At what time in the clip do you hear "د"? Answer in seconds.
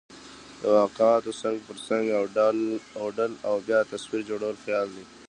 0.61-0.63